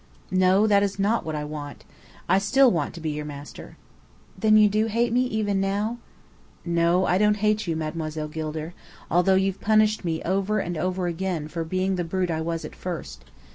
[0.31, 1.85] "No, that is not what I want.
[2.27, 3.77] I still want to be your master."
[4.35, 5.99] "Then you do hate me, even now?"
[6.65, 8.73] "No, I don't hate you, Mademoiselle Gilder,
[9.11, 12.75] although you've punished me over and over again for being the brute I was at
[12.75, 13.25] first.